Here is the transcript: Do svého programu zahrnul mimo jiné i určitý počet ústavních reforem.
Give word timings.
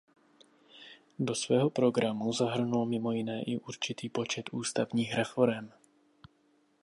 Do 1.19 1.35
svého 1.35 1.69
programu 1.69 2.33
zahrnul 2.33 2.85
mimo 2.85 3.11
jiné 3.11 3.41
i 3.43 3.57
určitý 3.57 4.09
počet 4.09 4.45
ústavních 4.51 5.15
reforem. 5.15 5.73